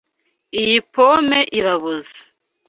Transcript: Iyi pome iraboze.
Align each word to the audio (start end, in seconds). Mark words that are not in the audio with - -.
Iyi 0.61 0.77
pome 0.93 1.39
iraboze. 1.59 2.19